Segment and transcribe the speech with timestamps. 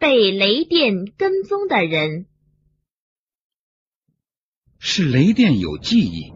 [0.00, 2.24] 被雷电跟踪的人。
[4.78, 6.32] 是雷电有记忆，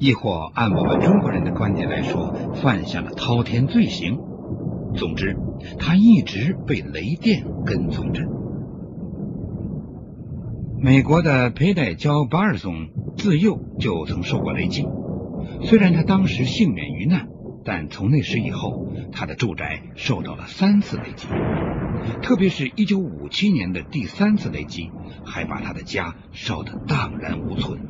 [0.00, 4.18] 亦或按我们中国人的观点来说，犯下了滔天罪行。
[4.96, 5.36] 总之，
[5.78, 8.24] 他一直被雷电跟踪着。
[10.80, 14.84] 美国的佩戴焦巴尔松自幼就曾受过雷击，
[15.62, 17.28] 虽然他当时幸免于难，
[17.66, 21.26] 但从那时以后，他的住宅受到了三次雷击，
[22.22, 24.90] 特别是一九五七年的第三次雷击，
[25.24, 27.80] 还把他的家烧得荡然无存。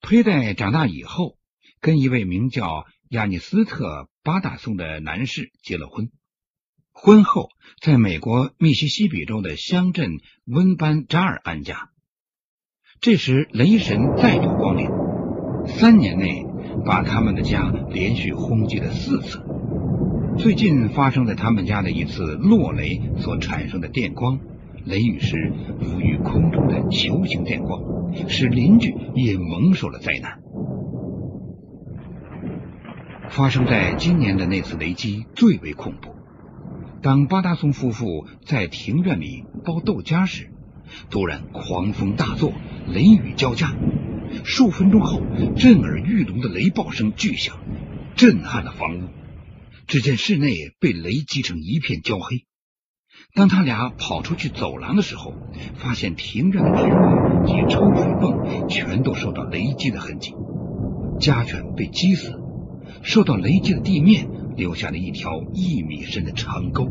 [0.00, 1.36] 佩戴长大以后，
[1.80, 4.08] 跟一位名叫亚尼斯特。
[4.22, 6.10] 巴达松的男士结了婚，
[6.90, 11.90] 婚后在美国密西西比州的乡镇温班扎尔安家。
[13.00, 14.88] 这时雷神再度光临，
[15.66, 16.44] 三年内
[16.84, 19.42] 把他们的家连续轰击了四次。
[20.38, 24.38] 最近发生在他们家的一次落雷所产生的电光，
[24.84, 27.80] 雷雨时浮于空中的球形电光，
[28.28, 30.38] 使邻居也蒙受了灾难。
[33.30, 36.14] 发生在今年的那次雷击最为恐怖。
[37.02, 40.50] 当巴达松夫妇在庭院里包豆荚时，
[41.10, 42.52] 突然狂风大作，
[42.86, 43.74] 雷雨交加。
[44.44, 45.20] 数分钟后，
[45.56, 47.56] 震耳欲聋的雷暴声巨响，
[48.16, 49.08] 震撼了房屋。
[49.86, 52.44] 只见室内被雷击成一片焦黑。
[53.34, 55.32] 当他俩跑出去走廊的时候，
[55.76, 60.32] 发现庭院的铁门及抽水泵全都受到雷击的痕迹，
[61.20, 62.32] 家犬被击死。
[63.02, 66.86] 受到雷击的地面留下了一条一米深的长沟。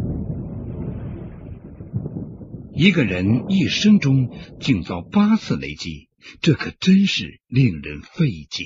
[2.78, 6.10] 一个人一生中竟遭八次雷击，
[6.42, 8.66] 这可真是令人费解。